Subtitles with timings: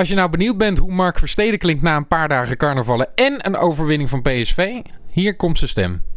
[0.00, 3.46] Als je nou benieuwd bent hoe Mark Versteden klinkt na een paar dagen carnavallen en
[3.46, 4.80] een overwinning van PSV,
[5.10, 6.09] hier komt zijn stem.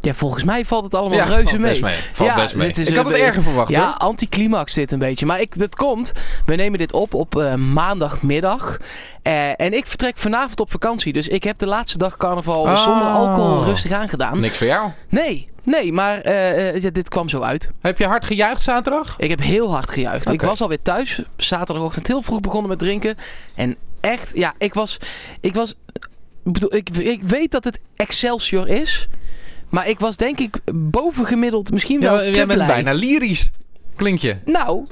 [0.00, 1.70] Ja, volgens mij valt het allemaal Ja, reuze valt mee.
[1.70, 1.98] best mee.
[2.12, 2.66] Valt best mee.
[2.66, 3.94] dit is Ik had het erger verwacht, Ja, hoor.
[3.96, 5.26] anticlimax dit een beetje.
[5.26, 6.12] Maar ik, dat komt.
[6.46, 8.76] We nemen dit op op eh, maandagmiddag.
[9.22, 11.12] Eh, en ik vertrek vanavond op vakantie.
[11.12, 12.76] Dus ik heb de laatste dag carnaval Oh.
[12.76, 14.40] zonder alcohol rustig aangedaan.
[14.40, 14.90] Niks voor jou.
[15.08, 17.70] Nee, nee, maar eh, ja, dit kwam zo uit.
[17.80, 19.14] Heb je hard gejuicht zaterdag?
[19.18, 20.28] Ik heb heel hard gejuicht.
[20.28, 21.22] Ik was alweer thuis.
[21.36, 23.16] Zaterdagochtend heel vroeg begonnen met drinken.
[23.54, 24.96] En echt, ja, ik was...
[25.40, 25.74] Ik was...
[26.44, 29.08] Ik, bedoel, ik, ik weet dat het Excelsior is.
[29.68, 32.66] Maar ik was denk ik bovengemiddeld misschien wel Ja, te jij bent blij.
[32.66, 33.50] bijna lyrisch.
[33.96, 34.36] Klink je?
[34.44, 34.86] Nou,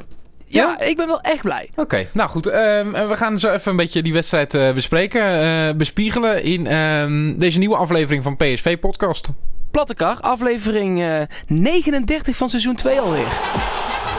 [0.47, 1.71] ja, ik ben wel echt blij.
[1.77, 2.47] Oké, nou goed.
[2.47, 6.67] ehm, en we gaan zo even een beetje die wedstrijd eh, bespreken, eh, bespiegelen in
[6.67, 9.29] ehm, deze nieuwe aflevering van PSV Podcast.
[9.71, 13.29] Plattekar, aflevering eh, 39 van seizoen 2 alweer.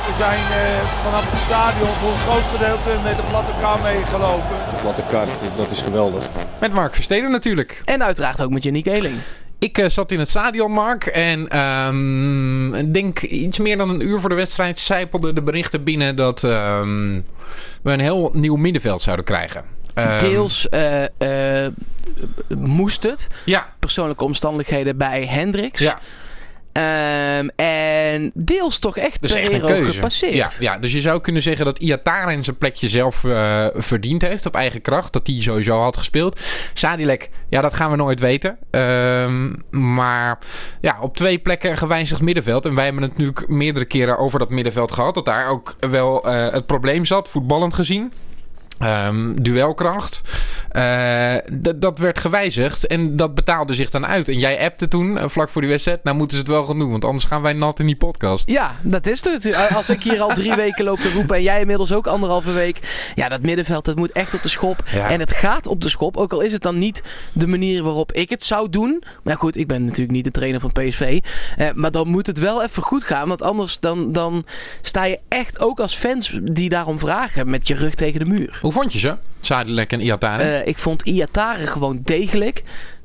[0.08, 4.56] We zijn eh, vanaf het stadion voor een groot gedeelte met de platte kar meegelopen.
[4.72, 6.24] De platte kaart, dat is geweldig.
[6.60, 7.82] Met Mark Versteden natuurlijk.
[7.86, 9.16] En uiteraard ook met Yannick Eeling.
[9.60, 11.06] Ik eh, zat in het stadion, Mark.
[11.06, 11.42] En
[12.76, 16.44] ik denk iets meer dan een uur voor de wedstrijd zijpelden de berichten binnen dat
[16.44, 17.22] ehm,
[17.82, 19.64] we een heel nieuw middenveld zouden krijgen.
[19.94, 21.72] Ehm, Deels eh, eh,
[22.58, 23.28] moest het.
[23.46, 25.80] Ja, Persoonlijke omstandigheden bij Hendricks.
[25.80, 26.00] ja.
[26.78, 29.92] Ehm, en deels toch echt echt een keuze.
[29.92, 30.34] gepasseerd.
[30.34, 34.46] Ja, ja, dus je zou kunnen zeggen dat Iataren zijn plekje zelf eh, verdiend heeft
[34.46, 35.14] op eigen kracht.
[35.14, 36.42] Dat hij sowieso had gespeeld.
[36.74, 38.58] Sadilek, ja, dat gaan we nooit weten.
[38.72, 40.40] Ehm, maar
[40.82, 42.66] ja, op twee plekken een gewijzigd middenveld.
[42.66, 45.14] En wij hebben het natuurlijk meerdere keren over dat middenveld gehad.
[45.14, 48.14] Dat daar ook wel eh, het probleem zat, voetballend gezien.
[48.80, 50.22] Ehm, duelkracht.
[50.72, 51.36] Eh,
[51.76, 54.30] dat werd gewijzigd en dat betaalde zich dan uit.
[54.30, 56.80] En jij appte toen, eh, vlak voor die wedstrijd, nou moeten ze het wel gaan
[56.80, 58.50] doen, want anders gaan wij nat in die podcast.
[58.50, 59.56] Ja, dat is het.
[59.76, 62.80] Als ik hier al drie weken loop te roepen en jij inmiddels ook anderhalve week.
[63.16, 64.84] Ja, dat middenveld, dat moet echt op de schop.
[64.92, 65.10] Ja.
[65.10, 66.18] En het gaat op de schop.
[66.18, 69.04] Ook al is het dan niet de manier waarop ik het zou doen.
[69.24, 71.20] Maar goed, ik ben natuurlijk niet de trainer van PSV.
[71.58, 73.28] Eh, maar dan moet het wel even goed gaan.
[73.28, 74.46] Want anders dan, dan
[74.82, 78.60] sta je echt ook als fans die daarom vragen met je rug tegen de muur.
[78.68, 79.18] Hoe vond je ze?
[79.40, 80.62] Zadelijk en Iataren?
[80.62, 82.64] Eh, ik vond Iatare gewoon degelijk.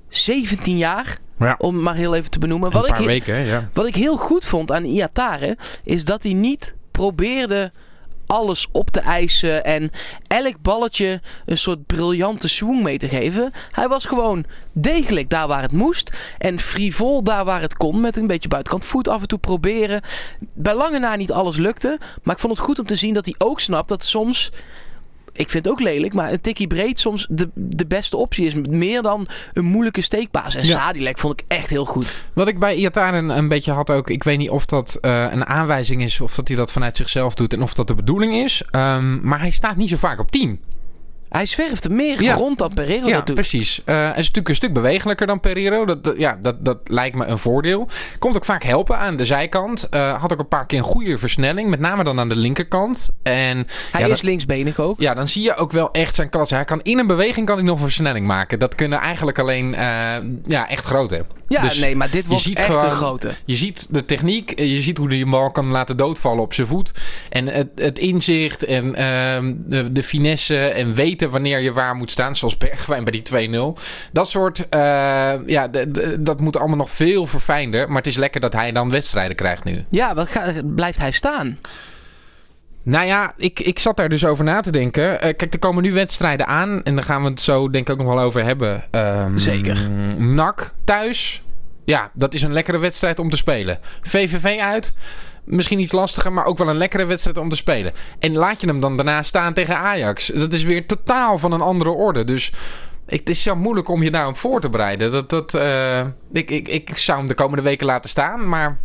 [0.09, 1.55] 17 jaar, ja.
[1.59, 2.71] om het maar heel even te benoemen.
[2.71, 3.69] Wat ik, he- weken, ja.
[3.73, 7.73] wat ik heel goed vond aan Iatare is dat hij niet probeerde
[8.27, 9.91] alles op te eisen en
[10.27, 13.53] elk balletje een soort briljante swing mee te geven.
[13.71, 18.17] Hij was gewoon degelijk daar waar het moest en frivol daar waar het kon met
[18.17, 20.01] een beetje buitenkant voet af en toe proberen.
[20.55, 23.25] Bij lange na niet alles lukte, maar ik vond het goed om te zien dat
[23.25, 24.51] hij ook snapt dat soms
[25.33, 28.55] ik vind het ook lelijk, maar een tikkie breed soms de, de beste optie is.
[28.55, 30.55] Meer dan een moeilijke steekpaas.
[30.55, 30.81] En Ja.
[30.81, 32.23] Sadilek vond ik echt heel goed.
[32.33, 35.47] Wat ik bij Iataren een beetje had ook, ik weet niet of dat eh, een
[35.47, 38.63] aanwijzing is of dat hij dat vanuit zichzelf doet en of dat de bedoeling is.
[38.71, 40.61] Ehm, maar hij staat niet zo vaak op 10.
[41.33, 42.35] Hij zwerft er meer Ja.
[42.35, 43.35] rond dan Pereiro Ja, dat doet.
[43.35, 43.81] precies.
[43.85, 45.85] Eh, hij is natuurlijk een stuk bewegelijker dan Pereiro.
[45.85, 47.89] Dat, dat- ja, dat, dat lijkt me een voordeel.
[48.19, 49.89] Komt ook vaak helpen aan de zijkant.
[49.89, 51.69] Eh, had ook een paar keer een goede versnelling.
[51.71, 53.09] Met name dan aan de linkerkant.
[53.23, 55.01] En Hij ja, is dan- linksbenig ook.
[55.01, 56.55] Ja, dan zie je ook wel echt zijn klasse.
[56.55, 58.59] Hij kan in een beweging kan hij nog een versnelling maken.
[58.59, 59.87] Dat kunnen eigenlijk alleen eh,
[60.45, 61.25] ja, echt grote.
[61.53, 63.31] Ja, Dus nee, maar dit was echt gewoon- een grote.
[63.45, 66.55] Je ziet de techniek, eh, je ziet hoe hij een bal kan laten doodvallen op
[66.55, 66.93] zijn voet.
[67.29, 72.11] En het, het inzicht en ehm, de, de finesse en weten wanneer je waar moet
[72.11, 72.37] staan.
[72.37, 73.79] Zoals Bergwijn bij die 2-0.
[74.13, 74.79] Dat soort, eh,
[75.47, 75.69] ja,
[76.19, 77.87] dat moet allemaal nog veel verfijnder.
[77.89, 79.85] Maar het is lekker dat hij dan wedstrijden krijgt nu.
[79.91, 81.59] Ja, wat ga- blijft hij staan?
[82.83, 85.21] Nou ja, ik, ik zat daar dus over na te denken.
[85.21, 86.83] Eh, kijk, er komen nu wedstrijden aan.
[86.83, 88.85] En daar gaan we het zo denk ik ook nog wel over hebben.
[88.91, 89.89] Ehm, Zeker.
[90.17, 91.43] NAC thuis.
[91.85, 93.79] Ja, dat is een lekkere wedstrijd om te spelen.
[94.03, 94.93] VVV uit.
[95.45, 97.93] Misschien iets lastiger, maar ook wel een lekkere wedstrijd om te spelen.
[98.19, 100.27] En laat je hem dan daarna staan tegen Ajax.
[100.27, 102.25] Dat is weer totaal van een andere orde.
[102.25, 102.53] Dus
[103.07, 105.11] ik, het is zo moeilijk om je daarop voor te bereiden.
[105.11, 106.01] Dat, dat, eh,
[106.33, 108.79] ik, ik, ik zou hem de komende weken laten staan, maar...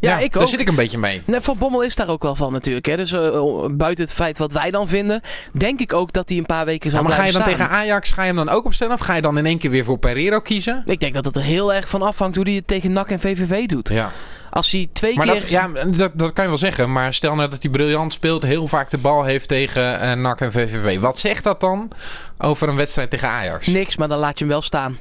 [0.00, 1.22] Ja, ik daar zit ik een beetje mee.
[1.24, 2.86] Nee, Van Bommel is daar ook wel van natuurlijk.
[2.86, 2.96] Hè.
[2.96, 5.20] Dus eh, buiten het feit wat wij dan vinden,
[5.52, 7.52] denk ik ook dat hij een paar weken zal Ja, maar ga je dan staan.
[7.54, 8.94] tegen Ajax, ga je hem dan ook opstellen?
[8.94, 10.82] Of ga je dan in één keer weer voor Pereiro kiezen?
[10.86, 13.20] Ik denk dat het er heel erg van afhangt hoe hij het tegen NAC en
[13.20, 13.88] VVV doet.
[13.88, 14.12] Ja.
[14.50, 15.40] Als hij twee Maar keer...
[15.40, 16.92] dat, ja, dat, dat kan je wel zeggen.
[16.92, 20.40] Maar stel nou dat hij briljant speelt, heel vaak de bal heeft tegen eh NAC
[20.40, 20.98] en VVV.
[21.00, 21.90] Wat zegt dat dan
[22.38, 23.66] over een wedstrijd tegen Ajax?
[23.66, 24.98] Niks, maar dan laat je hem wel staan.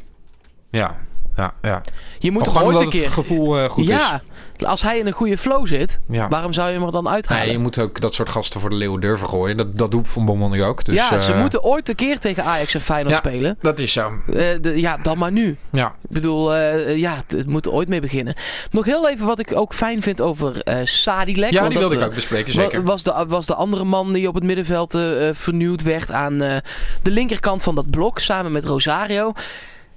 [0.69, 0.95] Ja.
[1.35, 1.81] Ja, ja.
[2.19, 3.09] Je moet toch ooit een het keer...
[3.09, 3.89] gevoel eh, goed is.
[3.89, 4.21] ja,
[4.65, 6.27] als hij in een goede flow zit, Ja.
[6.27, 7.43] waarom zou je hem er dan uithalen?
[7.43, 9.57] Nee, je moet ook dat soort gasten voor de leeuwen durven gooien.
[9.57, 10.83] Dat, dat doet Van Bommel nu ook.
[10.85, 13.21] Dus, ja, ze eh, moeten ooit een keer tegen Ajax en Feyenoord Ja.
[13.29, 13.57] spelen.
[13.61, 14.11] Dat is zo.
[14.33, 15.57] Eh, de- ja, dan maar nu.
[15.71, 15.87] Ja.
[15.87, 18.35] Ik bedoel, eh, ja, het, het moet er ooit mee beginnen.
[18.71, 21.51] Nog heel even wat ik ook fijn vind over eh Sadilek.
[21.51, 22.83] Ja, want die wilde ik ook bespreken, zeker.
[22.83, 24.97] Was de, was de andere man die op het middenveld
[25.31, 26.55] vernieuwd werd aan eh,
[27.01, 29.33] de linkerkant van dat blok samen met Rosario.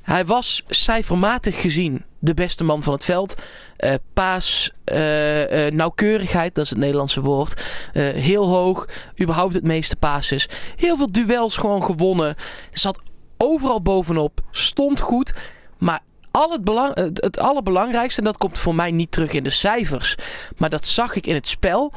[0.07, 3.35] Hij was cijfermatig gezien de beste man van het veld.
[3.77, 7.63] Eh, paas, eh, eh, nauwkeurigheid, dat is het Nederlandse woord.
[7.99, 8.89] Heel hoog,
[9.21, 10.49] überhaupt het meeste passes.
[10.77, 12.35] Heel veel duels gewoon gewonnen.
[12.71, 13.01] Zat
[13.37, 15.35] overal bovenop, stond goed.
[15.79, 16.01] Maar
[16.31, 20.15] al het, belang, het allerbelangrijkste, en dat komt voor mij niet terug in de cijfers,
[20.57, 21.93] maar dat zag ik in het spel,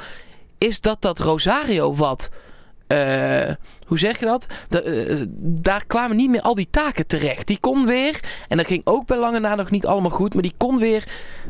[0.58, 2.30] is dat dat Rosario wat.
[3.90, 4.46] Eh, hoe zeg je dat?
[4.70, 7.48] Da- eh, daar kwamen niet meer al die taken terecht.
[7.48, 10.44] Die kon weer, en dat ging ook bij lange na nog niet allemaal goed, maar
[10.44, 11.04] die kon weer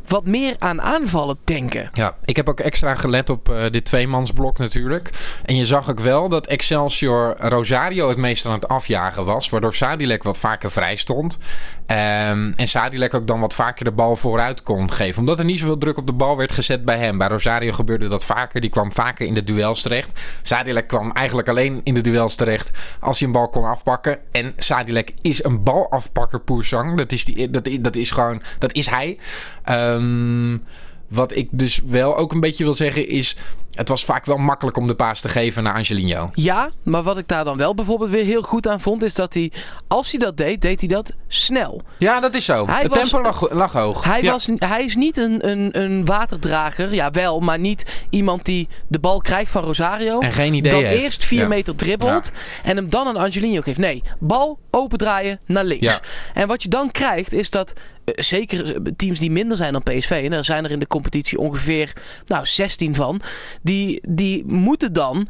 [0.07, 1.89] wat meer aan aanvallen denken.
[1.93, 5.09] Ja, ik heb ook extra gelet op eh, dit tweemansblok natuurlijk.
[5.45, 9.49] En je zag ook wel dat Excelsior Rosario het meest aan het afjagen was.
[9.49, 11.37] Waardoor Sadilek wat vaker vrij stond.
[11.85, 15.19] Ehm, en Sadilek ook dan wat vaker de bal vooruit kon geven.
[15.19, 17.17] Omdat er niet zoveel druk op de bal werd gezet bij hem.
[17.17, 18.61] Bij Rosario gebeurde dat vaker.
[18.61, 20.19] Die kwam vaker in de duels terecht.
[20.41, 24.19] Sadilek kwam eigenlijk alleen in de duels terecht als hij een bal kon afpakken.
[24.31, 26.97] En Sadilek is een balafpakker Poersang.
[26.97, 29.17] Dat is, die, dat, dat is gewoon, dat is hij.
[29.63, 30.57] Ehm,
[31.07, 33.35] wat ik dus wel ook een beetje wil zeggen is...
[33.79, 36.29] Het was vaak wel makkelijk om de paas te geven naar Angelino.
[36.33, 39.33] Ja, maar wat ik daar dan wel bijvoorbeeld weer heel goed aan vond, is dat
[39.33, 39.51] hij,
[39.87, 41.81] als hij dat deed, deed hij dat snel.
[41.97, 42.67] Ja, dat is zo.
[42.67, 44.03] Hij het was- tempo lag, lag hoog.
[44.03, 44.31] Hij, Ja.
[44.31, 48.99] was, hij is niet een, een, een waterdrager, ja wel, maar niet iemand die de
[48.99, 50.19] bal krijgt van Rosario.
[50.19, 51.03] En geen idee heeft.
[51.03, 51.47] eerst 4 Ja.
[51.47, 52.31] meter dribbelt
[52.63, 53.79] en hem dan aan Angelino geeft.
[53.79, 55.99] Nee, bal opendraaien naar links.
[56.33, 57.73] En wat je dan krijgt is dat,
[58.15, 61.37] zeker eh, teams die minder zijn dan PSV, en er zijn er in de competitie
[61.39, 61.93] ongeveer
[62.25, 63.21] nou, 16 van,
[63.61, 65.27] die, die moeten dan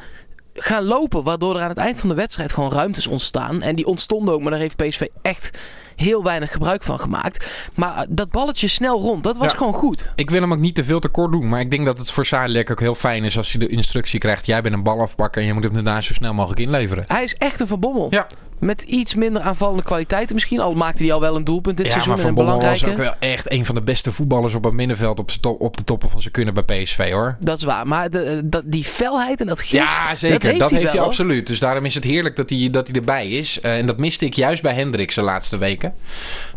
[0.54, 3.62] gaan lopen, waardoor er aan het eind van de wedstrijd gewoon ruimtes ontstaan.
[3.62, 5.58] En die ontstonden ook, maar daar heeft PSV echt
[5.96, 7.46] heel weinig gebruik van gemaakt.
[7.74, 9.58] Maar eh, dat balletje snel rond, dat was Ja.
[9.58, 10.10] gewoon goed.
[10.16, 11.50] Ik wil hem ook niet te veel tekort doen.
[11.50, 14.20] Maar ik denk dat het voor Sadilek ook heel fijn is als hij de instructie
[14.20, 14.46] krijgt.
[14.46, 17.04] Jij bent een bal afpakken en je moet hem daarna zo snel mogelijk inleveren.
[17.08, 18.08] Hij is echt een Van Bommel.
[18.10, 18.28] Ja.
[18.60, 20.60] Met iets minder aanvallende kwaliteiten misschien.
[20.60, 22.14] Al maakte hij al wel een doelpunt dit ja, seizoen.
[22.14, 23.12] maar en Van een Bommel was belangrijke.
[23.12, 25.20] ook wel echt een van de beste voetballers op het middenveld.
[25.20, 27.38] Op, top- op de toppen van zijn kunnen bij PSV hoor.
[27.40, 27.88] Dat is waar.
[27.88, 30.58] Maar de, eh, dat, die felheid en dat gif, Ja, zeker.
[30.58, 31.48] Dat heeft, hij absoluut.
[31.48, 33.60] Dus daarom is het heerlijk dat hij, dat hij erbij is.
[33.62, 35.94] Eh, en dat miste ik juist bij Hendricks de laatste weken.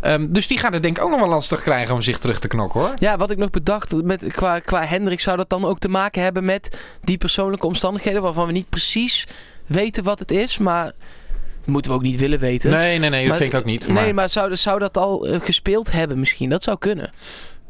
[0.01, 2.39] Ehm, dus die gaat het denk ik ook nog wel lastig krijgen om zich terug
[2.39, 2.93] te knokken hoor.
[2.95, 6.21] Ja, wat ik nog bedacht met, qua, qua Hendrik zou dat dan ook te maken
[6.23, 9.27] hebben met die persoonlijke omstandigheden waarvan we niet precies
[9.65, 10.91] weten wat het is, maar
[11.65, 12.69] moeten we ook niet willen weten.
[12.71, 13.87] Nee, nee, nee, dat Maar- vind ik ook niet.
[13.87, 16.49] Nee, maar zou, zou dat al eh, gespeeld hebben misschien?
[16.49, 17.11] Dat zou kunnen.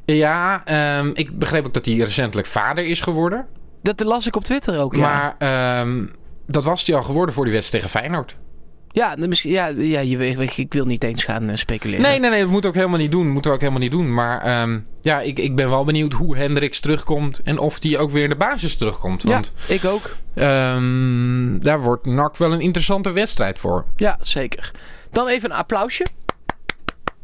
[0.06, 3.46] Ja, ehm, ik begreep ook dat hij recentelijk vader is geworden.
[3.82, 5.02] Dat las ik op Twitter ook, ja.
[5.02, 6.06] Maar ehm,
[6.48, 8.36] dat was hij al geworden voor die wedstrijd tegen Feyenoord.
[8.94, 12.02] Ja, misschien, ja, ja je, ik wil niet eens gaan eh, speculeren.
[12.02, 13.30] Nee, nee, nee, dat moeten we ook helemaal niet doen.
[13.30, 14.14] moeten we ook helemaal niet doen.
[14.14, 17.42] Maar ehm, ja, ik, ik ben wel benieuwd hoe Hendricks terugkomt.
[17.44, 19.22] En of die ook weer in de basis terugkomt.
[19.24, 20.16] Ja, Want ik ook.
[20.34, 23.86] ehm, daar wordt NAC wel een interessante wedstrijd voor.
[23.96, 24.72] Ja, zeker.
[25.12, 26.06] Dan even een applausje.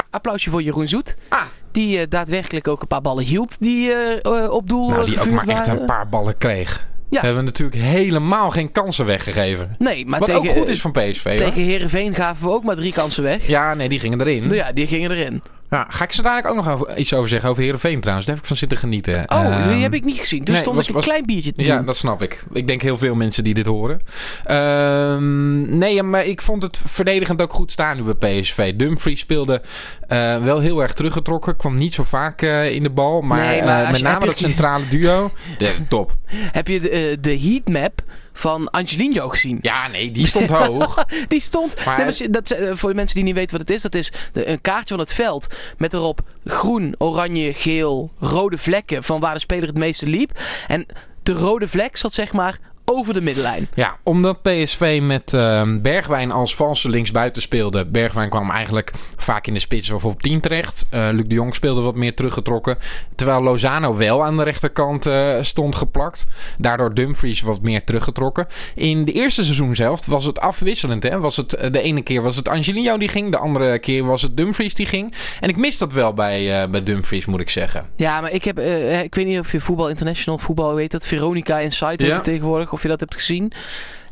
[0.09, 1.15] Applausje voor Jeroen Zoet.
[1.29, 1.41] Ah.
[1.71, 5.29] Die eh, daadwerkelijk ook een paar ballen hield die eh, op doel Nou, die ook
[5.29, 6.87] maar echt een paar ballen kreeg.
[7.09, 7.21] Ja.
[7.21, 9.75] Hebben we natuurlijk helemaal geen kansen weggegeven.
[9.79, 11.37] Nee, maar Wat tegen, ook goed is van PSV.
[11.37, 13.47] tegen Herenveen gaven we ook maar drie kansen weg.
[13.47, 14.41] Ja, nee, die gingen erin.
[14.43, 15.41] Nou ja, die gingen erin.
[15.69, 18.25] Ja, ga ik ze dadelijk ook nog iets over zeggen over Heerenveen trouwens.
[18.27, 19.23] Daar heb ik van zitten genieten.
[19.31, 20.43] Oh, Ehm, die heb ik niet gezien.
[20.43, 21.85] Toen nee, stond was- ik een was- klein biertje te Ja, doen.
[21.85, 22.43] dat snap ik.
[22.53, 24.01] Ik denk heel veel mensen die dit horen.
[24.45, 28.73] Ehm, nee, maar ik vond het verdedigend ook goed staan nu bij PSV.
[28.73, 29.61] Dumfries speelde
[30.07, 31.55] eh, wel heel erg teruggetrokken.
[31.55, 33.21] Kwam niet zo vaak eh, in de bal.
[33.21, 35.31] Maar, Nee, maar eh, met name dat centrale duo.
[35.57, 36.15] De, top.
[36.31, 38.01] Heb je de, de heatmap
[38.33, 39.59] van Angelino gezien?
[39.61, 41.05] Ja, nee, die stond hoog.
[41.27, 41.85] Die stond.
[41.85, 44.11] Maar- nee, dat, eh, voor de mensen die niet weten wat het is, dat is
[44.33, 45.47] een kaartje van het veld.
[45.77, 50.39] Met erop groen, oranje, geel, rode vlekken van waar de speler het meeste liep.
[50.67, 50.85] En
[51.23, 52.59] de rode vlek zat zeg maar
[52.89, 53.69] over de middenlijn.
[53.73, 57.85] Ja, omdat PSV met ehm, Bergwijn als valse linksbuiten speelde.
[57.85, 60.85] Bergwijn kwam eigenlijk vaak in de spits of op 10 terecht.
[60.89, 62.77] Eh, Luc de Jong speelde wat meer teruggetrokken.
[63.15, 66.25] Terwijl Lozano wel aan de rechterkant eh, stond geplakt.
[66.57, 68.47] Daardoor Dumfries wat meer teruggetrokken.
[68.75, 71.03] In de eerste seizoen zelf was het afwisselend.
[71.03, 71.19] Hè?
[71.19, 73.31] Was het, eh, de ene keer was het Angelino die ging.
[73.31, 75.13] De andere keer was het Dumfries die ging.
[75.39, 77.85] En ik mis dat wel bij, bij Dumfries moet ik zeggen.
[77.95, 78.59] Ja, maar ik heb,
[79.03, 82.19] ik weet niet of je Voetbal International, voetbal weet dat, Veronica Insight Ja.
[82.19, 83.51] tegenwoordig, of je dat hebt gezien.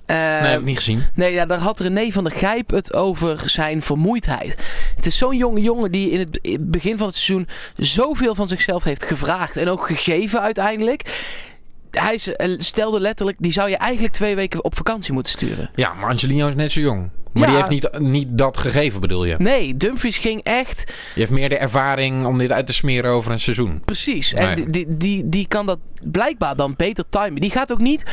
[0.06, 1.04] Eh, nee, heb ik niet gezien.
[1.14, 4.56] Nee, ja, daar had René van der Gijp het over zijn vermoeidheid.
[4.96, 7.48] Het is zo'n jonge jongen die in het begin van het seizoen
[7.78, 9.58] zoveel van zichzelf heeft gevraagd.
[9.58, 11.24] En ook gegeven uiteindelijk.
[11.92, 15.70] Hij eh, stelde letterlijk, die zou je eigenlijk twee weken op vakantie moeten sturen.
[15.76, 17.10] Ja, maar Angelino is net zo jong.
[17.34, 17.48] Maar Ja.
[17.48, 19.36] die heeft niet, niet dat gegeven, bedoel je?
[19.38, 23.32] Nee, Dumfries ging echt Die heeft meer de ervaring om dit uit te smeren over
[23.32, 23.82] een seizoen.
[23.86, 24.34] Precies.
[24.34, 27.42] En die, die, die kan dat blijkbaar dan beter timen.
[27.42, 28.04] Die gaat ook niet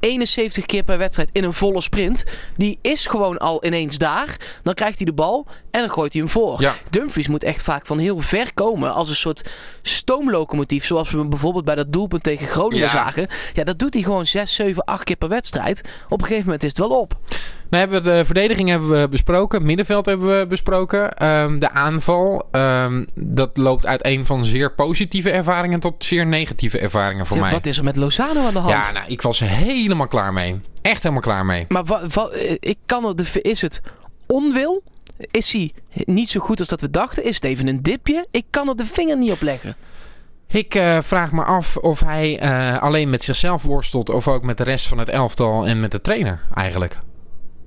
[0.00, 2.24] 71 keer per wedstrijd in een volle sprint.
[2.56, 4.36] Die is gewoon al ineens daar.
[4.62, 6.60] Dan krijgt hij de bal en dan gooit hij hem voor.
[6.60, 6.74] Ja.
[6.90, 9.50] Dumfries moet echt vaak van heel ver komen als een soort
[9.82, 10.84] stoomlocomotief.
[10.84, 12.90] Zoals we hem bijvoorbeeld bij dat doelpunt tegen Groningen Ja.
[12.90, 13.26] zagen.
[13.54, 15.80] Ja, dat doet hij gewoon 6, 7, 8 keer per wedstrijd.
[16.08, 17.16] Op een gegeven moment is het wel op.
[17.70, 19.64] Nou hebben we de verdediging hebben we besproken.
[19.66, 21.16] Middenveld hebben we besproken.
[21.16, 26.78] Ehm, de aanval, ehm, dat loopt uit een van zeer positieve ervaringen tot zeer negatieve
[26.78, 27.52] ervaringen voor Ja, mij.
[27.52, 28.84] wat is er met Lozano aan de hand?
[28.86, 30.60] Ja, nou, ik was er helemaal klaar mee.
[30.82, 31.64] Echt helemaal klaar mee.
[31.68, 33.80] Maar eh, ik kan de, is het
[34.26, 34.82] onwil?
[35.30, 35.72] Is hij
[36.04, 37.24] niet zo goed als dat we dachten?
[37.24, 38.26] Is het even een dipje?
[38.30, 39.76] Ik kan er de vinger niet op leggen.
[40.48, 44.56] Ik eh, vraag me af of hij eh, alleen met zichzelf worstelt of ook met
[44.58, 46.98] de rest van het elftal en met de trainer eigenlijk.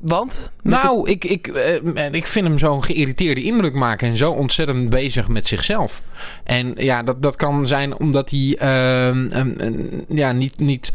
[0.03, 0.51] Want?
[0.61, 5.27] Nou, ik, ik, eh, ik vind hem zo'n geïrriteerde indruk maken en zo ontzettend bezig
[5.27, 6.01] met zichzelf.
[6.43, 10.59] En ja, dat, dat kan zijn omdat hij ehm, ehm, ehm, ja, niet.
[10.59, 10.93] niet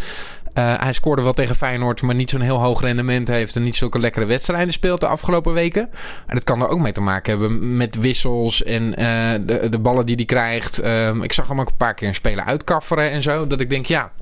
[0.54, 3.76] eh, hij scoorde wel tegen Feyenoord, maar niet zo'n heel hoog rendement heeft en niet
[3.76, 5.90] zulke lekkere wedstrijden speelt de afgelopen weken.
[6.26, 9.78] En dat kan er ook mee te maken hebben met wissels en eh, de, de
[9.78, 10.82] ballen die hij krijgt.
[11.22, 13.46] Ik zag hem ook een paar keer een speler uitkafferen en zo.
[13.46, 14.12] Dat ik denk, ja,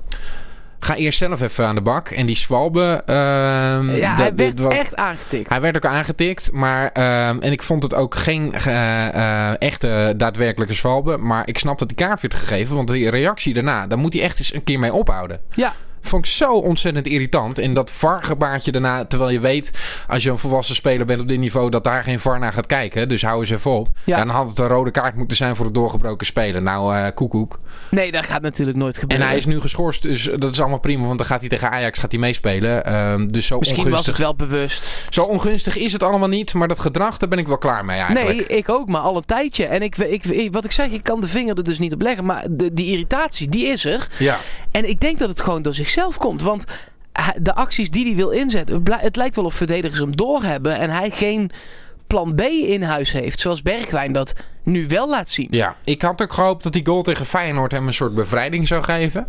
[0.79, 2.09] ga eerst zelf even aan de bak.
[2.09, 3.03] En die Swalbe...
[3.05, 5.49] ehm, ja, hij werd echt aangetikt.
[5.49, 10.13] hij werd ook aangetikt, maar ehm, en ik vond het ook geen eh, eh, echte
[10.17, 11.17] daadwerkelijke zwalbe.
[11.17, 14.21] Maar ik snap dat die kaart werd gegeven, want die reactie daarna, daar moet hij
[14.21, 15.39] echt eens een keer mee ophouden.
[15.53, 17.59] Ja, Vond ik zo ontzettend irritant.
[17.59, 19.71] En dat VAR-gebaartje daarna, terwijl je weet,
[20.07, 22.65] als je een volwassen speler bent op dit niveau, dat daar geen VAR naar gaat
[22.65, 23.09] kijken.
[23.09, 23.89] Dus hou eens even op.
[24.03, 24.17] Ja.
[24.17, 26.63] Dan had het een rode kaart moeten zijn voor het doorgebroken spelen.
[26.63, 27.57] Nou, eh koekoek.
[27.91, 29.27] nee, dat gaat natuurlijk nooit En gebeuren.
[29.27, 31.99] hij is nu geschorst, dus dat is allemaal prima, want dan gaat hij tegen Ajax
[31.99, 32.85] gaat hij meespelen.
[32.85, 35.05] Ehm, dus zo Misschien ongunstig was het wel bewust.
[35.09, 37.99] zo ongunstig is het allemaal niet, maar dat gedrag, daar ben ik wel klaar mee
[37.99, 38.47] eigenlijk.
[38.49, 39.65] Nee, ik ook, maar al een tijdje.
[39.65, 42.01] En ik, ik, ik- wat ik zeg, ik kan de vinger er dus niet op
[42.01, 42.25] leggen.
[42.25, 44.07] Maar de, die irritatie, die is er.
[44.19, 44.37] Ja.
[44.71, 46.41] En ik denk dat het gewoon door zichzelf komt.
[46.41, 46.65] Want
[47.41, 50.77] de acties die hij wil inzetten, het lijkt wel of verdedigers hem doorhebben.
[50.77, 51.51] En hij geen
[52.07, 53.39] plan B in huis heeft.
[53.39, 54.33] Zoals Bergwijn dat
[54.63, 55.47] nu wel laat zien.
[55.51, 58.83] ja, ik had ook gehoopt dat die goal tegen Feyenoord hem een soort bevrijding zou
[58.83, 59.27] geven.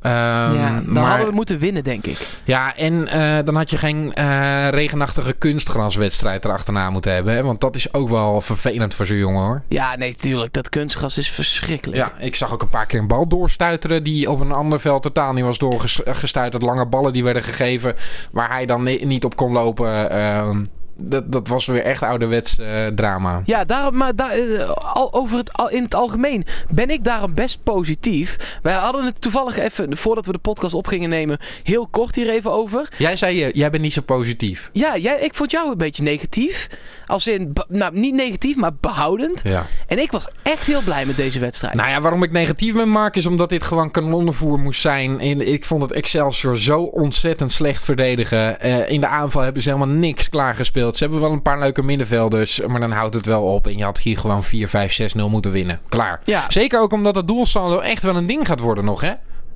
[0.00, 2.40] Ehm, ja, dan maar, hadden we moeten winnen, denk ik.
[2.44, 7.34] Ja, en eh, dan had je geen eh, regenachtige kunstgraswedstrijd erachterna moeten hebben.
[7.34, 7.42] Hè?
[7.42, 9.62] Want dat is ook wel vervelend voor zo'n jongen hoor.
[9.68, 10.52] Ja, nee, tuurlijk.
[10.52, 11.98] Dat kunstgras is verschrikkelijk.
[11.98, 15.02] Ja, ik zag ook een paar keer een bal doorstuiteren die op een ander veld
[15.02, 16.62] totaal niet was doorgestuiterd.
[16.62, 17.94] Lange ballen die werden gegeven
[18.32, 20.10] waar hij dan ni- niet op kon lopen.
[20.10, 20.64] Ehm,
[21.02, 23.42] dat, dat was weer echt ouderwets eh, drama.
[23.44, 27.34] Ja, daarom, maar daar, eh, al, over het, al, in het algemeen ben ik daarom
[27.34, 28.58] best positief.
[28.62, 32.28] Wij hadden het toevallig even, voordat we de podcast op gingen nemen, heel kort hier
[32.28, 32.88] even over.
[32.98, 34.70] Jij zei, je, jij bent niet zo positief.
[34.72, 36.68] Ja, jij, ik vond jou een beetje negatief.
[37.06, 39.40] Als in, nou niet negatief, maar behoudend.
[39.44, 39.66] Ja.
[39.86, 41.74] En ik was echt heel blij met deze wedstrijd.
[41.74, 45.20] Nou ja, waarom ik negatief ben, Mark, is omdat dit gewoon kanonnenvoer moest zijn.
[45.20, 48.60] En ik vond het Excelsior zo ontzettend slecht verdedigen.
[48.60, 50.85] Eh, in de aanval hebben ze helemaal niks klaargespeeld.
[50.94, 53.66] Ze hebben wel een paar leuke middenvelders, maar dan houdt het wel op.
[53.66, 55.80] En je had hier gewoon 4, 5, 6, 0 moeten winnen.
[55.88, 56.20] Klaar.
[56.24, 56.44] Ja.
[56.48, 59.12] Zeker ook omdat het doelsaldo echt wel een ding gaat worden nog, hè?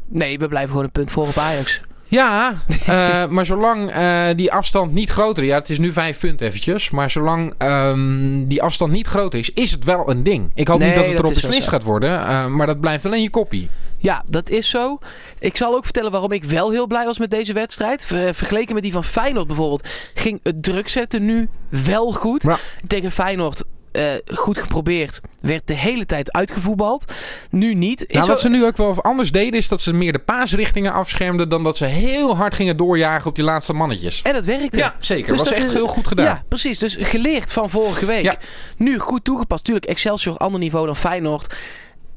[0.09, 1.81] Nee, we blijven gewoon een punt voor op Ajax.
[2.07, 2.55] Ja,
[2.87, 5.49] eh, maar zolang eh, die afstand niet groter is...
[5.49, 6.91] Ja, het is nu vijf punten eventjes.
[6.91, 10.51] Maar zolang ehm, die afstand niet groter is, is het wel een ding.
[10.55, 12.27] Ik hoop Nee, niet dat het erop beslist gaat worden.
[12.27, 13.69] eh, maar dat blijft in je koppie.
[14.03, 14.99] Ja, dat is zo.
[15.39, 18.07] Ik zal ook vertellen waarom ik wel heel blij was met deze wedstrijd.
[18.07, 22.43] Ver- vergeleken met die van Feyenoord bijvoorbeeld, ging het druk zetten nu wel goed.
[22.43, 22.59] Ja.
[22.87, 24.03] Tegen Feyenoord eh,
[24.35, 27.13] goed geprobeerd, werd de hele tijd uitgevoetbald.
[27.51, 28.05] Nu niet.
[28.07, 30.93] Is Nou, wat ze nu ook wel anders deden, is dat ze meer de paasrichtingen
[30.93, 34.23] afschermden dan dat ze heel hard gingen doorjagen op die laatste mannetjes.
[34.23, 34.79] En dat werkte.
[34.79, 35.29] Ja, zeker.
[35.31, 36.25] Dus was dat echt is- heel goed gedaan.
[36.25, 36.79] Ja, precies.
[36.79, 38.23] Dus geleerd van vorige week.
[38.23, 38.35] Ja.
[38.77, 39.65] Nu goed toegepast.
[39.65, 41.55] Tuurlijk, Excelsior, ander niveau dan Feyenoord.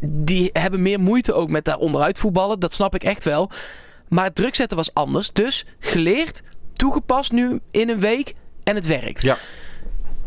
[0.05, 2.59] Die hebben meer moeite ook met daar onderuit voetballen.
[2.59, 3.49] Dat snap ik echt wel.
[4.07, 5.31] Maar het druk zetten was anders.
[5.31, 6.41] Dus geleerd,
[6.73, 8.33] toegepast nu in een week
[8.63, 9.21] en het werkt.
[9.21, 9.37] Ja.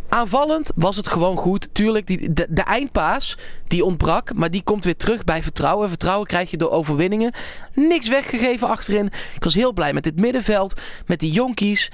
[0.09, 1.69] Aanvallend was het gewoon goed.
[1.75, 4.35] Tuurlijk, die, de, de eindpaas die ontbrak.
[4.35, 5.89] Maar die komt weer terug bij vertrouwen.
[5.89, 7.33] Vertrouwen krijg je door overwinningen.
[7.75, 9.07] Niks weggegeven achterin.
[9.35, 10.81] Ik was heel blij met dit middenveld.
[11.07, 11.91] Met die jonkies.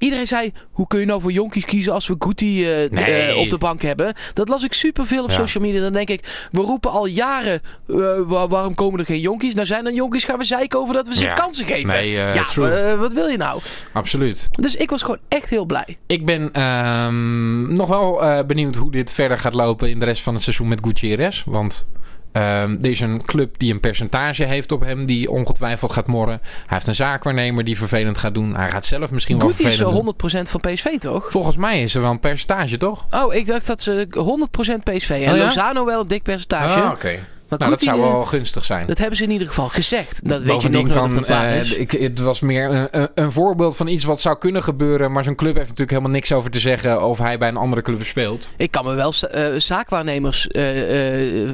[0.00, 3.04] Iedereen zei, hoe kun je nou voor jonkies kiezen als we Guti eh, Nee.
[3.04, 4.14] eh, op de bank hebben?
[4.34, 5.34] Dat las ik superveel op Ja.
[5.36, 5.80] social media.
[5.80, 9.54] Dan denk ik, we roepen al jaren, eh, wa- waarom komen er geen jonkies?
[9.54, 11.34] Nou zijn er jonkies, gaan we zeiken over dat we ze Ja.
[11.34, 11.86] kansen geven.
[11.86, 13.60] Nee, ja, wat wil je nou?
[13.92, 14.48] Absoluut.
[14.50, 15.98] Dus ik was gewoon echt heel blij.
[16.06, 20.34] Ik ben ehm, nog wel benieuwd hoe dit verder gaat lopen in de rest van
[20.34, 21.42] het seizoen met Gutierrez.
[21.46, 21.88] Want
[22.32, 26.40] ehm, er is een club die een percentage heeft op hem die ongetwijfeld gaat morren.
[26.42, 28.56] Hij heeft een zaakwaarnemer die vervelend gaat doen.
[28.56, 30.14] Hij gaat zelf misschien wel Guti is vervelend doen.
[30.30, 31.30] wel 100% van PSV, toch?
[31.30, 33.06] Volgens mij is er wel een percentage, toch?
[33.10, 35.10] Oh, ik dacht dat ze 100% PSV.
[35.10, 35.44] En Oh ja?
[35.44, 36.80] Lozano wel een dik percentage.
[36.80, 37.18] Ah, oké.
[37.50, 38.86] Maar Nou, dat zou wel gunstig zijn.
[38.86, 40.28] Dat hebben ze in ieder geval gezegd.
[40.28, 41.28] Dat weet je nog kan, dat
[41.60, 41.74] is.
[41.74, 45.12] ik, het was meer een, een, voorbeeld van iets wat zou kunnen gebeuren.
[45.12, 47.82] Maar zo'n club heeft natuurlijk helemaal niks over te zeggen of hij bij een andere
[47.82, 48.50] club speelt.
[48.56, 50.68] Ik kan me wel eh, zaakwaarnemers eh,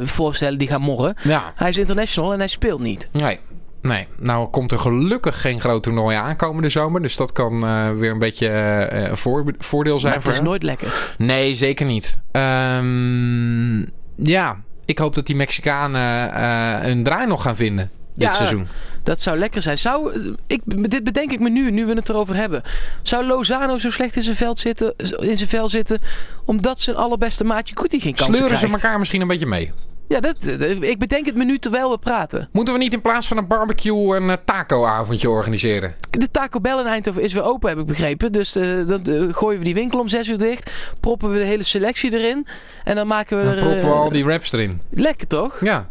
[0.05, 1.15] voorstellen die gaan morren.
[1.23, 3.09] Ja, Hij is international en hij speelt niet.
[3.13, 3.39] nee.
[3.83, 7.03] Nee, nou komt er gelukkig geen groot toernooi aankomende zomer.
[7.03, 7.61] Dus dat kan
[7.99, 8.49] weer een beetje
[8.91, 10.47] een voor, voordeel zijn Maar het voor is hem.
[10.49, 11.15] nooit lekker.
[11.19, 12.19] Nee, zeker niet.
[12.31, 13.79] Ehm,
[14.17, 18.67] ja, ik hoop dat die Mexicanen eh, een draai nog gaan vinden dit Ja, seizoen.
[19.03, 19.79] Dat zou lekker zijn.
[19.79, 22.63] Zou, eh, ik, dit bedenk ik me nu, nu we het erover hebben.
[23.03, 26.01] Zou Lozano zo slecht in zijn, veld zitten, in zijn vel zitten...
[26.45, 28.83] omdat zijn allerbeste maatje Kuti geen kansen Sleuren ze krijgt?
[28.85, 29.73] elkaar misschien een beetje mee?
[30.09, 32.49] Ja, dat, eh, ik bedenk het me nu terwijl we praten.
[32.53, 35.95] Moeten we niet in plaats van een barbecue een eh, taco-avondje organiseren?
[36.11, 38.33] De Taco Bell in Eindhoven is weer open, heb ik begrepen.
[38.33, 40.71] Dus eh, dan gooien we die winkel om 6 uur dicht.
[41.01, 42.47] Proppen we de hele selectie erin.
[42.85, 43.63] En dan maken we Dan er...
[43.63, 44.81] proppen we al die raps erin.
[44.91, 45.61] Lekker toch?
[45.61, 45.89] Ja.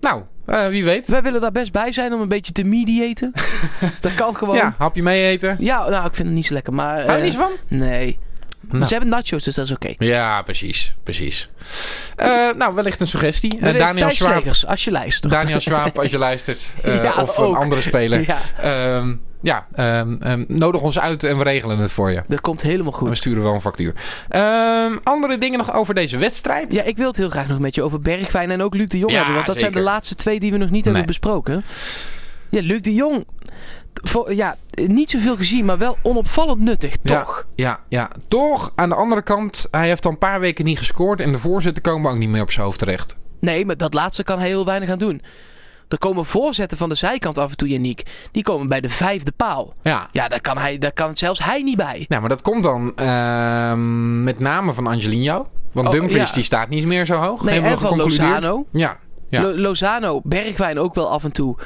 [0.00, 0.22] Nou,
[0.70, 1.08] wie weet.
[1.08, 3.32] Wij willen daar best bij zijn om een beetje te mediaten.
[4.00, 4.56] dat kan gewoon.
[4.56, 5.56] Ja, hapje mee eten.
[5.58, 7.06] Ja, nou, ik vind het niet zo lekker, maar...
[7.06, 7.50] Hou je niet van?
[7.68, 8.18] Nee.
[8.60, 8.84] Nou.
[8.84, 9.94] Ze hebben nachos, dus dat is oké.
[9.98, 10.94] Ja, precies.
[11.02, 11.48] Precies.
[12.16, 13.56] Eh, nou, wellicht een suggestie.
[13.60, 14.32] Uh, Daniel Schwab.
[14.32, 15.32] Slegers, als je luistert.
[15.32, 16.74] Daniel Schwab, als je luistert.
[16.82, 18.24] eh, Ja, of een andere speler.
[18.26, 22.22] Ja, Ehm, ja, ehm, ehm, nodig ons uit en we regelen het voor je.
[22.28, 23.16] dat komt helemaal En we goed.
[23.16, 23.94] sturen wel een factuur.
[25.02, 26.72] Andere dingen nog over deze wedstrijd?
[26.72, 28.98] Ja, ik wil het heel graag nog met je over Bergwijn en ook Luc de
[28.98, 29.34] Jong Ja, hebben.
[29.34, 30.94] Want dat zijn de laatste twee die we nog niet Nee.
[30.94, 31.62] hebben besproken.
[32.48, 33.26] Ja, Luc de Jong.
[34.28, 37.46] Ja, niet zoveel gezien, maar wel onopvallend nuttig, toch?
[37.54, 41.20] Ja, ja, toch aan de andere kant, hij heeft al een paar weken niet gescoord
[41.20, 43.16] en de voorzetten komen ook niet meer op zijn hoofd terecht.
[43.40, 45.22] Nee, maar dat laatste kan hij heel weinig aan doen.
[45.88, 48.02] Er komen voorzetten van de zijkant af en toe, Yannick.
[48.32, 49.74] Die komen bij de vijfde paal.
[49.82, 52.04] Ja, Ja, daar kan, hij, daar kan zelfs hij niet bij.
[52.08, 55.46] nou, maar dat komt dan ehm, met name van Angelino.
[55.72, 56.34] Want Oh, Dumfries ja.
[56.34, 57.42] die staat niet meer zo hoog.
[57.44, 57.96] Nee, en van.
[57.96, 58.66] Lozano.
[58.72, 58.96] Ja,
[59.28, 59.42] ja.
[59.42, 61.56] Lo- Lozano, Bergwijn ook wel af en toe.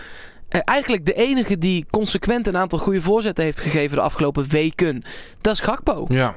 [0.52, 5.02] Eh, eigenlijk de enige die consequent een aantal goede voorzetten heeft gegeven de afgelopen weken.
[5.40, 6.06] Dat is Gakpo.
[6.08, 6.34] ja.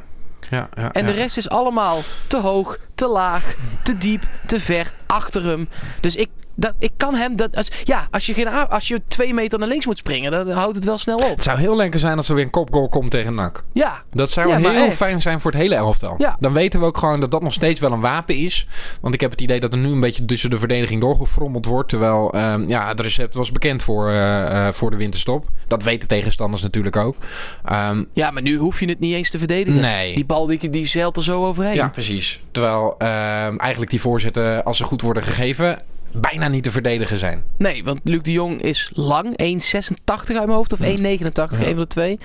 [0.50, 1.12] Ja, ja, En ja.
[1.12, 5.69] de rest is allemaal te hoog, te laag, te diep, te ver, achter hem.
[5.99, 7.36] Dus ik, dat, ik kan hem...
[7.36, 10.50] Dat, als, ja, als je, geen, als je twee meter naar links moet springen, dan
[10.50, 11.36] houdt het wel snel op.
[11.36, 13.63] Het zou heel lekker zijn als er weer een kopgoal komt tegen NAC.
[13.74, 16.15] Ja, Dat zou Ja, heel fijn zijn voor het hele elftal.
[16.18, 16.36] Ja.
[16.39, 18.68] Dan weten we ook gewoon dat dat nog steeds wel een wapen is.
[19.02, 21.89] Want ik heb het idee dat er nu een beetje tussen de verdediging doorgefrommeld wordt.
[21.89, 25.48] Terwijl ehm, ja, het recept was bekend voor, eh, eh, voor de winterstop.
[25.68, 27.15] Dat weten tegenstanders natuurlijk ook.
[27.65, 29.82] Ehm, ja, maar nu hoef je het niet eens te verdedigen.
[29.82, 30.15] nee.
[30.15, 31.76] Die bal die, die zeilt er zo overheen.
[31.76, 32.41] Ja, precies.
[32.52, 35.80] Terwijl ehm, eigenlijk die voorzetten, als ze goed worden gegeven,
[36.21, 37.43] bijna niet te verdedigen zijn.
[37.58, 41.65] Nee, want Luc de Jong is lang, 1,86 uit mijn hoofd of 1,89, Ja.
[41.65, 42.19] een van de twee.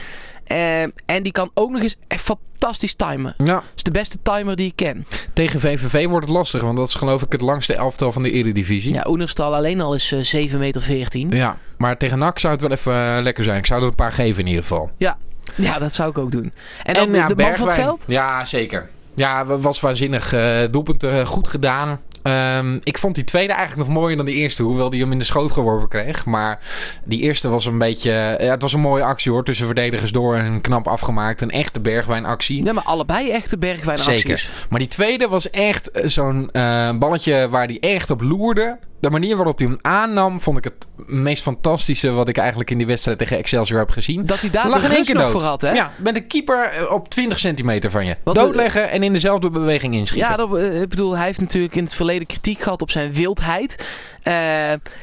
[0.44, 3.34] Ehm, en die kan ook nog eens echt fantastisch timen.
[3.44, 5.06] Ja, is de beste timer die ik ken.
[5.32, 6.60] tegen VVV wordt het lastig.
[6.60, 8.92] Want dat is geloof ik het langste elftal van de Eredivisie.
[8.92, 11.30] Ja, Oenerstal alleen al is eh 7 meter 14.
[11.30, 13.58] Ja, maar tegen NAC zou het wel even eh, lekker zijn.
[13.58, 14.90] Ik zou er een paar geven in ieder geval.
[14.96, 16.52] Ja, dat zou ik ook doen.
[16.82, 18.04] En dan de, ja, de man van het veld?
[18.06, 18.88] Ja, zeker.
[19.14, 20.32] Ja, wa- was waanzinnig.
[20.32, 22.00] eh doelpunt eh, goed gedaan.
[22.22, 24.62] Ehm, ik vond die tweede eigenlijk nog mooier dan die eerste.
[24.62, 26.26] Hoewel die hem in de schoot geworpen kreeg.
[26.26, 26.58] Maar
[27.04, 28.10] die eerste was een beetje...
[28.40, 29.44] Ja, het was een mooie actie hoor.
[29.44, 31.40] Tussen verdedigers door en knap afgemaakt.
[31.40, 32.64] Een echte Bergwijn-actie.
[32.64, 34.20] Ja, maar allebei echte Bergwijn acties.
[34.20, 34.50] Zeker.
[34.70, 38.78] Maar die tweede was echt eh, zo'n eh, balletje waar hij echt op loerde.
[39.00, 42.78] De manier waarop hij hem aannam, vond ik het meest fantastische wat ik eigenlijk in
[42.78, 44.26] die wedstrijd tegen Excelsior heb gezien.
[44.26, 45.30] Dat hij daar Lag in één keer dood.
[45.30, 45.70] voor had, hè?
[45.70, 48.16] Ja, met een keeper eh, op 20 centimeter van je.
[48.24, 50.30] Wat de- Doodleggen en in dezelfde beweging inschieten.
[50.30, 53.12] Ja, dat, eh, ik bedoel, hij heeft natuurlijk in het verleden kritiek gehad op zijn
[53.12, 53.84] wildheid.
[54.22, 54.32] Eh,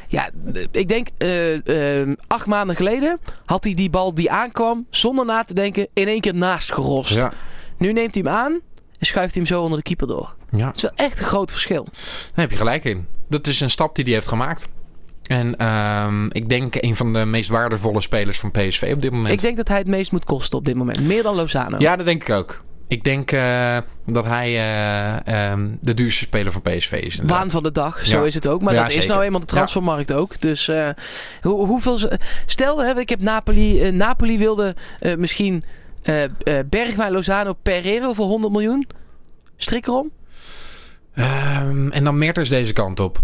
[0.08, 4.86] ja, eh, ik denk eh, eh, acht maanden geleden had hij die bal die aankwam,
[4.90, 7.14] zonder na te denken, in één keer naast gerost.
[7.14, 7.32] ja.
[7.78, 8.52] Nu neemt hij hem aan
[9.00, 10.36] en schuift hij hem zo onder de keeper door.
[10.52, 10.66] ja.
[10.66, 11.84] Dat is wel echt een groot verschil.
[11.92, 12.02] Daar
[12.36, 13.08] heb je gelijk in.
[13.30, 14.70] Dat is een stap die hij heeft gemaakt.
[15.28, 19.34] En ehm, ik denk een van de meest waardevolle spelers van PSV op dit moment.
[19.34, 21.00] Ik denk dat hij het meest moet kosten op dit moment.
[21.00, 21.78] Meer dan Lozano.
[21.80, 22.64] Ja, dat denk ik ook.
[22.88, 27.14] Ik denk eh, dat hij eh, ehm, de duurste speler van PSV is.
[27.14, 27.38] inderdaad.
[27.38, 28.26] Waan van de dag, zo Ja.
[28.26, 28.62] is het ook.
[28.62, 30.42] Maar Ja, dat is nou eenmaal de transfermarkt ook.
[30.42, 30.90] Dus eh,
[31.42, 32.00] hoe, hoeveel...
[32.46, 33.92] Stel, hè, ik heb Napoli...
[33.92, 34.76] Napoli wilde
[35.18, 35.64] misschien
[36.70, 38.88] Bergwijn, Lozano, Pereiro voor 100 miljoen.
[39.58, 40.12] Strik erom.
[41.18, 43.20] Ehm, en dan Mertens deze kant op.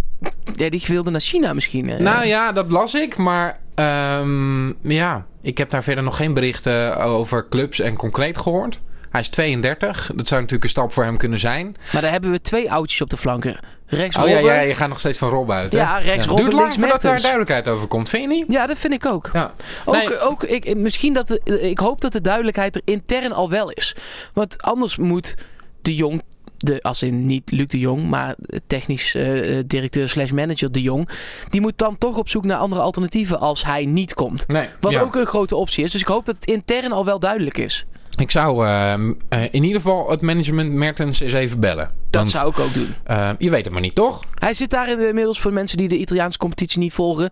[0.55, 2.03] Ja, die wilde naar China misschien.
[2.03, 3.17] Nou ja, dat las ik.
[3.17, 8.79] Maar ehm, ja, ik heb daar verder nog geen berichten over clubs en concreet gehoord.
[9.09, 10.11] Hij is 32.
[10.15, 11.75] Dat zou natuurlijk een stap voor hem kunnen zijn.
[11.93, 13.59] Maar daar hebben we twee oudjes op de flanken.
[13.85, 14.53] Rechts Oh ja, Robben.
[14.53, 15.73] ja, je gaat nog steeds van Rob uit.
[15.73, 15.79] hè?
[15.79, 18.45] Ja, rechts Het Robben, duurt lang voordat daar duidelijkheid over komt, vind je niet?
[18.47, 19.29] Ja, dat vind ik ook.
[19.33, 19.53] Ja.
[19.85, 20.19] Ook, Nee.
[20.19, 23.95] ook ik, misschien dat, ik hoop dat de duidelijkheid er intern al wel is.
[24.33, 25.35] Want anders moet
[25.81, 26.21] de Jong,
[26.63, 28.35] de, als in niet Luc de Jong, maar
[28.67, 31.09] technisch eh, eh, directeur slash manager de Jong,
[31.49, 34.47] die moet dan toch op zoek naar andere alternatieven als hij niet komt.
[34.47, 35.01] Nee, Wat ja.
[35.01, 35.91] ook een grote optie is.
[35.91, 37.85] Dus ik hoop dat het intern al wel duidelijk is.
[38.15, 41.91] Ik zou ehm, eh, in ieder geval het management Mertens eens even bellen.
[42.09, 42.95] Dat Want, zou ik ook doen.
[43.03, 44.23] eh, je weet het maar niet, toch?
[44.35, 47.29] Hij zit daar inmiddels voor mensen die de Italiaanse competitie niet volgen.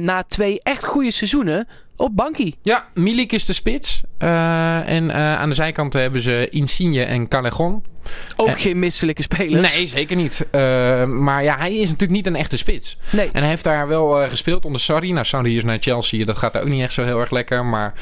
[0.00, 1.66] na twee echt goede seizoenen
[2.00, 2.56] op bankie.
[2.62, 4.02] Ja, Milik is de spits.
[4.18, 7.82] Eh, en eh, aan de zijkant hebben ze Insigne en Callejon.
[8.36, 9.74] Ook geen misselijke spelers.
[9.74, 10.46] Nee, zeker niet.
[10.50, 12.96] Eh, maar ja, hij is natuurlijk niet een echte spits.
[13.10, 13.30] Nee.
[13.32, 15.12] En hij heeft daar wel gespeeld onder Sarri.
[15.12, 16.24] Nou, Sarri is naar Chelsea.
[16.24, 17.64] Dat gaat ook niet echt zo heel erg lekker.
[17.64, 17.94] Maar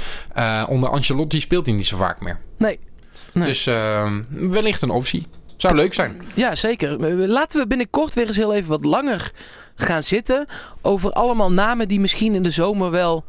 [0.69, 2.41] onder Ancelotti speelt hij niet zo vaak meer.
[2.59, 2.79] Nee.
[3.33, 3.49] Nee.
[3.49, 5.27] Dus eh, wellicht een optie.
[5.57, 6.23] Zou leuk zijn.
[6.35, 7.11] Ja, zeker.
[7.29, 9.33] Laten we binnenkort weer eens heel even wat langer
[9.75, 10.47] gaan zitten.
[10.83, 13.25] Over allemaal namen die misschien in de zomer wel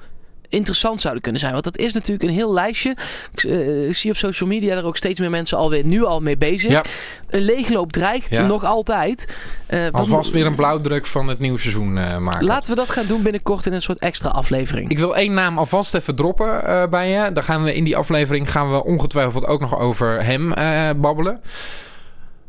[0.49, 1.53] interessant zouden kunnen zijn.
[1.53, 2.95] Want dat is natuurlijk een heel lijstje.
[3.33, 3.57] Ik eh,
[3.93, 6.71] zie op social media er ook steeds meer mensen alweer nu al mee bezig.
[6.71, 6.83] Ja.
[7.29, 8.45] Een leegloop dreigt Ja.
[8.47, 9.37] nog altijd.
[9.67, 12.45] Wat- Alvast weer een blauwdruk van het nieuwe seizoen eh, maken.
[12.45, 14.89] Laten we dat gaan doen binnenkort in een soort extra aflevering.
[14.91, 17.31] Ik wil één naam alvast even droppen bij je.
[17.31, 20.53] Dan gaan we in die aflevering gaan we ongetwijfeld ook nog over hem
[21.01, 21.41] babbelen.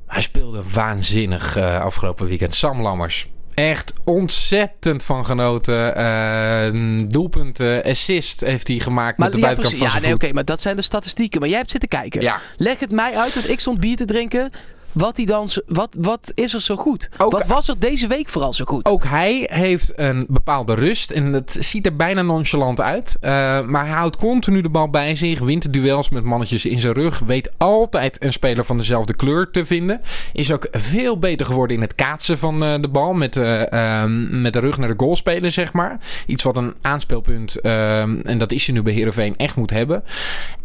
[0.06, 2.54] Hij speelde waanzinnig afgelopen weekend.
[2.54, 3.28] Sam Lammers.
[3.54, 5.96] Echt ontzettend van genoten.
[5.96, 9.78] Eh, doelpunten, assist heeft hij gemaakt maar met de ja, buitenkant precies.
[9.78, 11.40] van ja, zijn nee, oké, maar dat zijn de statistieken.
[11.40, 12.20] Maar jij hebt zitten kijken.
[12.20, 14.50] Ja, Leg het mij uit, want ik stond bier te drinken.
[14.92, 17.08] Wat, die dan, zo- wat, wat is er zo goed?
[17.18, 18.86] Ook- wat was er deze week vooral zo goed?
[18.86, 23.16] Ook hij heeft een bepaalde rust en het ziet er bijna nonchalant uit.
[23.20, 26.92] Eh, maar hij houdt continu de bal bij zich, wint duels met mannetjes in zijn
[26.92, 27.18] rug.
[27.18, 30.00] Weet altijd een speler van dezelfde kleur te vinden.
[30.32, 33.12] Is ook veel beter geworden in het kaatsen van eh, de bal.
[33.12, 35.98] Met, eh, ehm, met de rug naar de goal spelen, zeg maar.
[36.26, 40.02] Iets wat een aanspeelpunt, ehm, en dat is hij nu bij Heerenveen, echt moet hebben.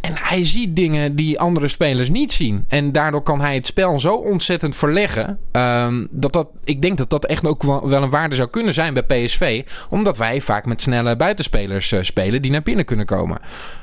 [0.01, 2.65] En hij ziet dingen die andere spelers niet zien.
[2.67, 5.39] En daardoor kan hij het spel zo ontzettend verleggen.
[5.51, 8.93] ehm, dat dat, ik denk dat dat echt ook wel een waarde zou kunnen zijn
[8.93, 9.63] bij PSV.
[9.89, 13.39] Omdat wij vaak met snelle buitenspelers eh, spelen die naar binnen kunnen komen.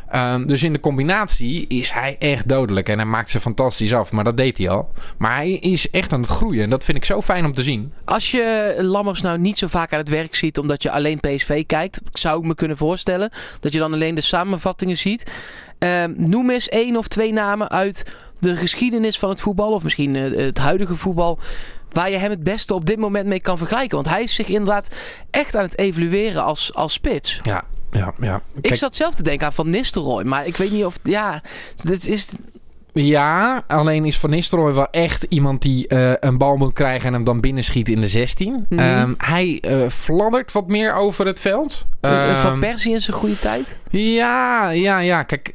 [0.09, 2.89] Ehm, dus in de combinatie is hij echt dodelijk.
[2.89, 4.13] En hij maakt ze fantastisch af.
[4.13, 4.93] Maar dat deed hij al.
[5.19, 6.63] Maar hij is echt aan het groeien.
[6.63, 7.93] En dat vind ik zo fijn om te zien.
[8.05, 11.67] Als je Lammers nou niet zo vaak aan het werk ziet omdat je alleen PSV
[11.67, 15.31] kijkt, zou ik me kunnen voorstellen dat je dan alleen de samenvattingen ziet.
[15.79, 18.05] Ehm, noem eens één of twee namen uit
[18.43, 21.39] de geschiedenis van het voetbal, of misschien eh, het huidige voetbal,
[21.91, 23.95] waar je hem het beste op dit moment mee kan vergelijken.
[23.95, 24.95] Want hij is zich inderdaad
[25.31, 27.41] echt aan het evalueren als, als spits.
[27.43, 28.43] Ja, ja, ja.
[28.61, 30.99] ik zat zelf te denken aan Van Nistelrooy, maar ik weet niet of...
[31.03, 31.43] Ja,
[31.83, 32.29] dit is...
[32.95, 37.13] Ja, alleen is Van Nistelrooy wel echt iemand die eh, een bal moet krijgen en
[37.13, 38.67] hem dan binnenschiet in de 16.
[38.69, 38.81] Mhm.
[38.81, 41.89] Ehm, hij eh, fladdert wat meer over het veld.
[42.01, 43.79] eh, van Persie in zijn goede tijd.
[43.91, 45.23] ja, ja, ja.
[45.23, 45.51] Kijk,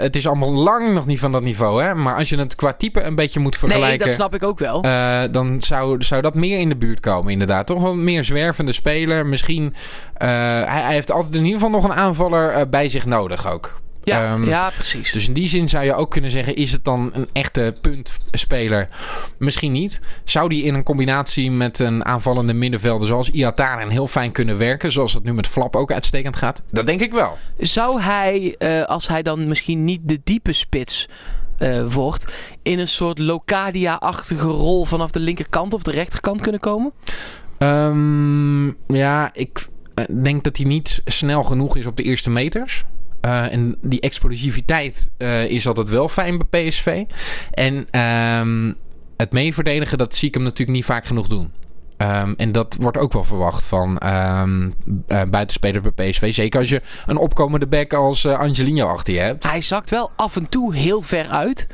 [0.00, 1.94] het is allemaal lang nog niet van dat niveau, hè.
[1.94, 4.06] Maar als je het qua type een beetje moet Nee, vergelijken...
[4.06, 4.82] dat snap ik ook wel.
[5.30, 7.66] dan zou, zou dat meer in de buurt komen, inderdaad.
[7.66, 9.26] Toch wel een meer zwervende speler.
[9.26, 9.74] Misschien.
[10.14, 13.80] hij, hij heeft altijd in ieder geval nog een aanvaller bij zich nodig ook.
[14.12, 15.12] Ja, ehm, ja, precies.
[15.12, 18.88] Dus in die zin zou je ook kunnen zeggen: is het dan een echte puntspeler?
[19.38, 20.00] Misschien niet.
[20.24, 24.92] Zou die in een combinatie met een aanvallende middenvelder zoals Iataren heel fijn kunnen werken?
[24.92, 26.62] Zoals het nu met Flap ook uitstekend gaat?
[26.70, 27.38] Dat denk ik wel.
[27.58, 31.08] Zou hij, eh, als hij dan misschien niet de diepe spits
[31.58, 36.92] eh, wordt, in een soort Locadia-achtige rol vanaf de linkerkant of de rechterkant kunnen komen?
[37.58, 42.84] Ehm, ja, ik eh, denk dat hij niet snel genoeg is op de eerste meters.
[43.22, 47.04] Eh, en die explosiviteit eh, is altijd wel fijn bij PSV.
[47.50, 48.72] En ehm,
[49.16, 51.52] het meeverdedigen, dat zie ik hem natuurlijk niet vaak genoeg doen.
[51.96, 54.70] Ehm, en dat wordt ook wel verwacht van ehm
[55.06, 56.34] eh, buitenspelers bij PSV.
[56.34, 59.50] Zeker als je een opkomende back als Angelino achter je hebt.
[59.50, 61.66] Hij zakt wel af en toe heel ver uit.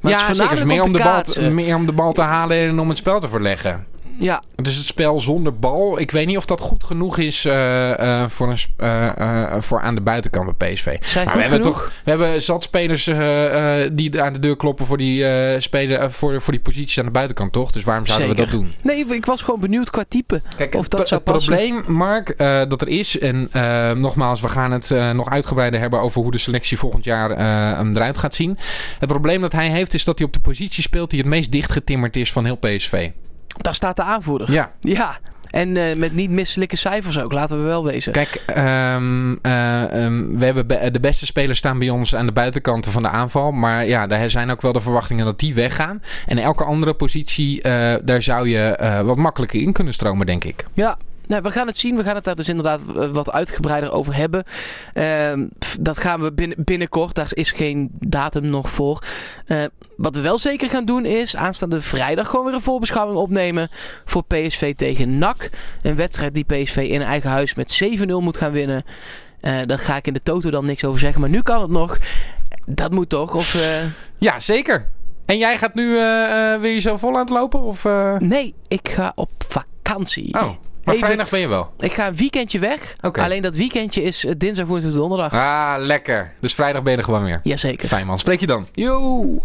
[0.00, 0.50] Maar het ja, is zeker.
[0.50, 2.88] Het is voornamelijk meer om de bal, meer om de bal te halen en om
[2.88, 3.86] het spel te verleggen.
[4.18, 5.98] Ja, Het is het spel zonder bal.
[6.00, 9.94] Ik weet niet of dat goed genoeg is eh, eh, voor, een, eh, voor aan
[9.94, 10.96] de buitenkant bij PSV.
[11.04, 11.78] zijn Maar we hebben genoeg.
[11.78, 13.04] toch we hebben zat spelers
[13.92, 15.24] die aan de deur kloppen voor die,
[15.60, 17.70] spelen, voor, voor die posities aan de buitenkant, toch?
[17.70, 18.72] Dus waarom zouden we dat doen?
[18.82, 20.42] Nee, ik was gewoon benieuwd qua type.
[20.56, 21.54] Kijk, Of het, dat pro- zou het passen.
[21.56, 23.18] probleem, Mark, dat er is...
[23.18, 23.48] en
[24.00, 26.00] nogmaals, we gaan het nog uitgebreider hebben...
[26.00, 27.30] over hoe de selectie volgend jaar
[27.76, 28.58] hem eruit gaat zien.
[28.98, 31.10] Het probleem dat hij heeft is dat hij op de positie speelt...
[31.10, 33.10] die het meest dichtgetimmerd is van heel PSV.
[33.56, 34.52] Daar staat de aanvoerder.
[34.52, 35.18] Ja, Ja,
[35.50, 38.12] en eh, met niet misselijke cijfers ook, laten we wel wezen.
[38.12, 39.34] Kijk, ehm,
[40.38, 43.52] we hebben be- de beste spelers staan bij ons aan de buitenkanten van de aanval.
[43.52, 46.02] Maar ja, daar zijn ook wel de verwachtingen dat die weggaan.
[46.26, 50.64] En elke andere positie, eh, daar zou je wat makkelijker in kunnen stromen, denk ik.
[50.72, 51.96] Ja, nou, we gaan het zien.
[51.96, 54.44] We gaan het daar dus inderdaad eh, wat uitgebreider over hebben.
[54.92, 55.46] Ehm,
[55.80, 57.14] dat gaan we binnen, binnenkort.
[57.14, 59.04] Daar is geen datum nog voor.
[59.46, 59.64] Eh,
[59.96, 63.68] wat we wel zeker gaan doen is aanstaande vrijdag gewoon weer een voorbeschouwing opnemen
[64.04, 65.50] voor PSV tegen NAC.
[65.82, 68.84] Een wedstrijd die PSV in eigen huis met 7-0 moet gaan winnen.
[69.40, 71.20] Eh daar ga ik in de toto dan niks over zeggen.
[71.20, 71.98] Maar nu kan het nog.
[72.66, 73.34] Dat moet toch?
[73.34, 73.58] Of
[74.18, 74.88] Ja, zeker.
[75.26, 75.88] En jij gaat nu
[76.60, 77.60] weer jezelf vol aan het lopen?
[77.60, 77.84] Of,
[78.18, 80.34] nee, ik ga op vakantie.
[80.34, 81.72] Oh, maar Even- vrijdag ben je wel.
[81.78, 82.96] Ik ga een weekendje weg.
[83.00, 83.20] Oké.
[83.22, 85.32] Alleen dat weekendje is eh, dinsdag, woensdag, donderdag.
[85.32, 86.32] Ah, lekker.
[86.40, 87.40] Dus vrijdag ben je er gewoon weer.
[87.42, 87.88] Jazeker.
[87.88, 88.18] Fijn man.
[88.18, 88.66] Spreek je dan.
[88.72, 89.42] Yo!